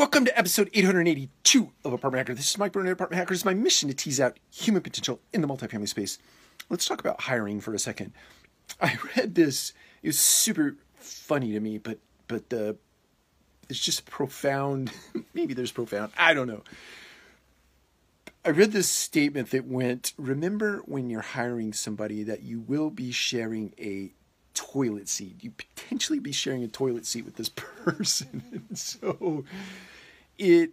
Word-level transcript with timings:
Welcome 0.00 0.24
to 0.24 0.38
episode 0.38 0.70
882 0.72 1.72
of 1.84 1.92
Apartment 1.92 2.20
Hacker. 2.20 2.34
This 2.34 2.48
is 2.48 2.56
Mike 2.56 2.72
Brewer, 2.72 2.90
Apartment 2.90 3.18
Hacker. 3.18 3.34
It's 3.34 3.44
my 3.44 3.52
mission 3.52 3.86
to 3.90 3.94
tease 3.94 4.18
out 4.18 4.38
human 4.50 4.80
potential 4.80 5.20
in 5.34 5.42
the 5.42 5.46
multifamily 5.46 5.90
space. 5.90 6.18
Let's 6.70 6.86
talk 6.86 7.00
about 7.00 7.20
hiring 7.20 7.60
for 7.60 7.74
a 7.74 7.78
second. 7.78 8.14
I 8.80 8.96
read 9.14 9.34
this; 9.34 9.74
it 10.02 10.06
was 10.06 10.18
super 10.18 10.76
funny 10.94 11.52
to 11.52 11.60
me, 11.60 11.76
but 11.76 11.98
but 12.28 12.48
the 12.48 12.78
it's 13.68 13.78
just 13.78 14.06
profound. 14.06 14.90
Maybe 15.34 15.52
there's 15.52 15.70
profound. 15.70 16.12
I 16.16 16.32
don't 16.32 16.48
know. 16.48 16.62
I 18.42 18.52
read 18.52 18.72
this 18.72 18.88
statement 18.88 19.50
that 19.50 19.66
went, 19.66 20.14
"Remember 20.16 20.78
when 20.86 21.10
you're 21.10 21.20
hiring 21.20 21.74
somebody 21.74 22.22
that 22.22 22.42
you 22.42 22.60
will 22.60 22.88
be 22.88 23.12
sharing 23.12 23.74
a 23.78 24.12
toilet 24.54 25.08
seat. 25.08 25.36
You 25.42 25.52
potentially 25.90 26.20
be 26.20 26.30
sharing 26.30 26.62
a 26.62 26.68
toilet 26.68 27.04
seat 27.04 27.24
with 27.24 27.34
this 27.34 27.48
person. 27.84 28.64
so 28.74 29.44
it 30.38 30.70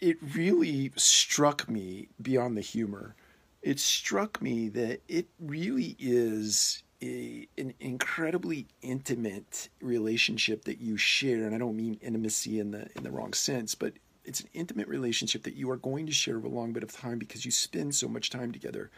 it 0.00 0.16
really 0.34 0.90
struck 0.96 1.68
me 1.68 2.08
beyond 2.22 2.56
the 2.56 2.62
humor. 2.62 3.14
It 3.62 3.78
struck 3.78 4.40
me 4.40 4.68
that 4.70 5.00
it 5.08 5.26
really 5.38 5.96
is 5.98 6.82
a, 7.02 7.46
an 7.58 7.74
incredibly 7.80 8.66
intimate 8.80 9.68
relationship 9.82 10.64
that 10.64 10.80
you 10.80 10.96
share, 10.96 11.44
and 11.44 11.54
I 11.54 11.58
don't 11.58 11.76
mean 11.76 11.98
intimacy 12.00 12.58
in 12.58 12.70
the 12.70 12.88
in 12.96 13.02
the 13.02 13.10
wrong 13.10 13.34
sense, 13.34 13.74
but 13.74 13.92
it's 14.24 14.40
an 14.40 14.48
intimate 14.54 14.88
relationship 14.88 15.42
that 15.42 15.56
you 15.56 15.70
are 15.70 15.76
going 15.76 16.06
to 16.06 16.12
share 16.12 16.38
over 16.38 16.46
a 16.46 16.50
long 16.50 16.72
bit 16.72 16.82
of 16.82 16.92
time 16.92 17.18
because 17.18 17.44
you 17.44 17.50
spend 17.50 17.94
so 17.94 18.08
much 18.08 18.30
time 18.30 18.52
together. 18.52 18.90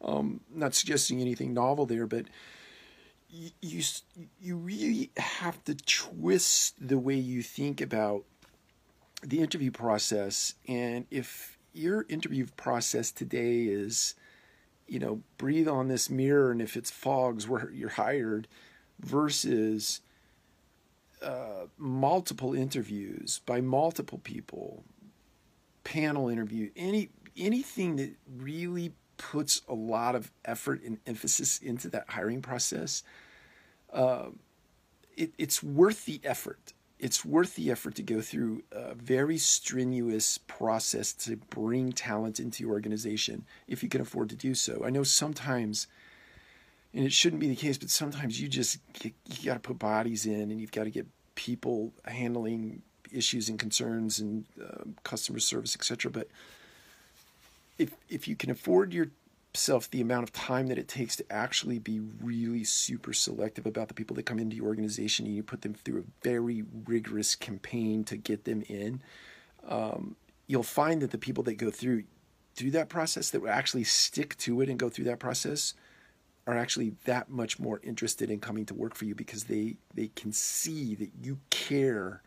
Um, 0.00 0.40
not 0.50 0.74
suggesting 0.74 1.20
anything 1.20 1.52
novel 1.52 1.84
there, 1.84 2.06
but 2.06 2.26
you 3.60 3.82
you 4.40 4.56
really 4.56 5.10
have 5.16 5.62
to 5.64 5.74
twist 5.74 6.74
the 6.80 6.98
way 6.98 7.14
you 7.14 7.42
think 7.42 7.80
about 7.80 8.24
the 9.22 9.40
interview 9.40 9.70
process. 9.70 10.54
And 10.68 11.06
if 11.10 11.58
your 11.72 12.06
interview 12.08 12.46
process 12.56 13.10
today 13.10 13.64
is 13.64 14.14
you 14.86 14.98
know 14.98 15.20
breathe 15.38 15.68
on 15.68 15.88
this 15.88 16.08
mirror 16.08 16.50
and 16.50 16.62
if 16.62 16.76
it's 16.76 16.90
fogs 16.90 17.48
where 17.48 17.70
you're 17.70 17.88
hired 17.88 18.46
versus 19.00 20.00
uh, 21.22 21.66
multiple 21.78 22.54
interviews 22.54 23.40
by 23.46 23.60
multiple 23.60 24.20
people 24.22 24.84
panel 25.84 26.28
interview 26.28 26.70
any 26.76 27.08
anything 27.36 27.96
that 27.96 28.14
really 28.36 28.92
puts 29.16 29.62
a 29.68 29.74
lot 29.74 30.14
of 30.14 30.30
effort 30.44 30.82
and 30.82 30.98
emphasis 31.06 31.58
into 31.58 31.88
that 31.88 32.08
hiring 32.10 32.42
process 32.42 33.02
uh, 33.94 34.26
it, 35.16 35.32
it's 35.38 35.62
worth 35.62 36.04
the 36.04 36.20
effort. 36.24 36.72
It's 36.98 37.24
worth 37.24 37.54
the 37.54 37.70
effort 37.70 37.94
to 37.96 38.02
go 38.02 38.20
through 38.20 38.62
a 38.72 38.94
very 38.94 39.38
strenuous 39.38 40.38
process 40.38 41.12
to 41.14 41.36
bring 41.36 41.92
talent 41.92 42.40
into 42.40 42.64
your 42.64 42.72
organization 42.72 43.44
if 43.68 43.82
you 43.82 43.88
can 43.88 44.00
afford 44.00 44.30
to 44.30 44.36
do 44.36 44.54
so. 44.54 44.82
I 44.84 44.90
know 44.90 45.02
sometimes, 45.02 45.86
and 46.92 47.04
it 47.04 47.12
shouldn't 47.12 47.40
be 47.40 47.48
the 47.48 47.56
case, 47.56 47.78
but 47.78 47.90
sometimes 47.90 48.40
you 48.40 48.48
just 48.48 48.78
you 49.02 49.12
got 49.44 49.54
to 49.54 49.60
put 49.60 49.78
bodies 49.78 50.26
in, 50.26 50.50
and 50.50 50.60
you've 50.60 50.72
got 50.72 50.84
to 50.84 50.90
get 50.90 51.06
people 51.34 51.92
handling 52.04 52.82
issues 53.12 53.48
and 53.48 53.58
concerns 53.58 54.18
and 54.18 54.44
uh, 54.62 54.84
customer 55.02 55.40
service, 55.40 55.76
etc. 55.76 56.10
But 56.10 56.28
if 57.78 57.94
if 58.08 58.26
you 58.28 58.36
can 58.36 58.50
afford 58.50 58.92
your 58.92 59.08
yourself 59.54 59.88
the 59.90 60.00
amount 60.00 60.24
of 60.24 60.32
time 60.32 60.66
that 60.66 60.78
it 60.78 60.88
takes 60.88 61.14
to 61.14 61.32
actually 61.32 61.78
be 61.78 62.00
really 62.20 62.64
super 62.64 63.12
selective 63.12 63.66
about 63.66 63.86
the 63.86 63.94
people 63.94 64.16
that 64.16 64.26
come 64.26 64.40
into 64.40 64.56
your 64.56 64.66
organization 64.66 65.26
and 65.26 65.34
you 65.36 65.44
put 65.44 65.62
them 65.62 65.74
through 65.74 66.00
a 66.00 66.24
very 66.28 66.64
rigorous 66.86 67.36
campaign 67.36 68.02
to 68.02 68.16
get 68.16 68.44
them 68.44 68.62
in 68.68 69.00
um, 69.68 70.16
you'll 70.48 70.64
find 70.64 71.00
that 71.00 71.12
the 71.12 71.18
people 71.18 71.44
that 71.44 71.54
go 71.54 71.70
through 71.70 72.02
through 72.56 72.72
that 72.72 72.88
process 72.88 73.30
that 73.30 73.42
will 73.42 73.48
actually 73.48 73.84
stick 73.84 74.36
to 74.38 74.60
it 74.60 74.68
and 74.68 74.78
go 74.78 74.88
through 74.88 75.04
that 75.04 75.20
process 75.20 75.74
are 76.46 76.56
actually 76.56 76.94
that 77.04 77.30
much 77.30 77.58
more 77.58 77.80
interested 77.84 78.30
in 78.30 78.40
coming 78.40 78.66
to 78.66 78.74
work 78.74 78.96
for 78.96 79.04
you 79.04 79.14
because 79.14 79.44
they 79.44 79.76
they 79.94 80.08
can 80.16 80.32
see 80.32 80.96
that 80.96 81.10
you 81.22 81.38
care 81.50 82.22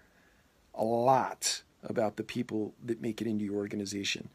a 0.73 0.83
lot 0.83 1.61
about 1.83 2.15
the 2.15 2.23
people 2.23 2.73
that 2.83 3.01
make 3.01 3.21
it 3.21 3.27
into 3.27 3.43
your 3.43 3.55
organization 3.55 4.29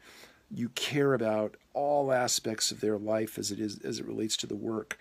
you 0.53 0.69
care 0.69 1.13
about 1.13 1.55
all 1.73 2.11
aspects 2.11 2.71
of 2.71 2.79
their 2.79 2.97
life 2.97 3.37
as 3.37 3.51
it 3.51 3.59
is 3.59 3.79
as 3.83 3.99
it 3.99 4.05
relates 4.05 4.37
to 4.37 4.47
the 4.47 4.55
work 4.55 4.97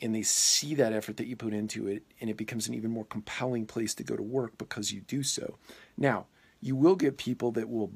and 0.00 0.14
they 0.14 0.22
see 0.22 0.74
that 0.74 0.92
effort 0.92 1.16
that 1.16 1.26
you 1.26 1.36
put 1.36 1.52
into 1.52 1.88
it 1.88 2.02
and 2.20 2.30
it 2.30 2.36
becomes 2.36 2.68
an 2.68 2.74
even 2.74 2.90
more 2.90 3.04
compelling 3.04 3.66
place 3.66 3.94
to 3.94 4.04
go 4.04 4.16
to 4.16 4.22
work 4.22 4.56
because 4.58 4.92
you 4.92 5.00
do 5.00 5.22
so. 5.22 5.56
Now 5.96 6.26
you 6.60 6.76
will 6.76 6.96
get 6.96 7.16
people 7.16 7.52
that 7.52 7.68
will 7.68 7.92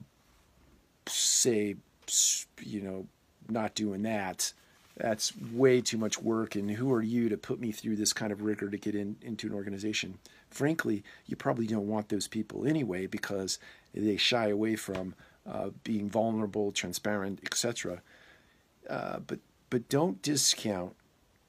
say 1.07 1.77
you 2.61 2.81
know 2.81 3.07
not 3.49 3.75
doing 3.75 4.03
that. 4.03 4.53
That's 4.97 5.33
way 5.53 5.81
too 5.81 5.99
much 5.99 6.21
work 6.21 6.55
and 6.55 6.71
who 6.71 6.93
are 6.93 7.03
you 7.03 7.29
to 7.29 7.37
put 7.37 7.61
me 7.61 7.73
through 7.73 7.97
this 7.97 8.13
kind 8.13 8.33
of 8.33 8.43
rigor 8.43 8.69
to 8.69 8.77
get 8.77 8.95
in, 8.95 9.17
into 9.23 9.47
an 9.47 9.55
organization? 9.55 10.19
Frankly 10.51 11.05
you 11.27 11.37
probably 11.37 11.67
don't 11.67 11.89
want 11.89 12.09
those 12.09 12.29
people 12.29 12.67
anyway 12.67 13.07
because 13.07 13.59
they 13.95 14.17
shy 14.17 14.49
away 14.49 14.77
from 14.77 15.15
uh, 15.47 15.71
being 15.85 16.09
vulnerable, 16.09 16.73
transparent, 16.73 17.41
etc. 17.45 18.03
Uh, 18.89 19.19
but 19.21 19.39
but 19.71 19.89
don't 19.89 20.21
discount. 20.23 20.95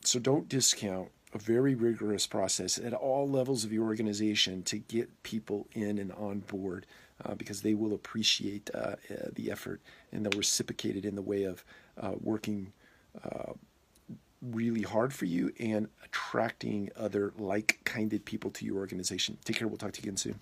So 0.04 0.20
don't 0.20 0.50
discount 0.50 1.10
a 1.34 1.38
very 1.38 1.76
rigorous 1.76 2.28
process 2.28 2.78
at 2.78 2.94
all 2.94 3.28
levels 3.28 3.64
of 3.64 3.74
your 3.74 3.86
organization 3.86 4.64
to 4.64 4.78
get 4.78 5.24
people 5.24 5.68
in 5.74 5.98
and 5.98 6.12
on 6.14 6.40
board 6.40 6.86
uh, 7.26 7.36
because 7.36 7.62
they 7.62 7.74
will 7.74 7.94
appreciate 7.94 8.70
uh, 8.74 8.78
uh, 8.78 8.96
the 9.34 9.52
effort 9.52 9.82
and 10.12 10.26
they'll 10.26 10.38
reciprocate 10.38 10.96
it 10.96 11.06
in 11.06 11.16
the 11.16 11.22
way 11.22 11.44
of 11.44 11.64
uh, 12.00 12.14
working 12.22 12.72
really 14.42 14.82
hard 14.82 15.14
for 15.14 15.24
you 15.24 15.54
and 15.58 15.88
attracting 16.04 16.90
other 16.98 17.32
like-kinded 17.38 18.26
people 18.26 18.52
to 18.52 18.66
your 18.66 18.76
organization. 18.78 19.38
Take 19.46 19.56
care. 19.56 19.70
We'll 19.70 19.78
talk 19.78 19.94
to 19.94 20.02
you 20.02 20.08
again 20.08 20.18
soon. 20.18 20.40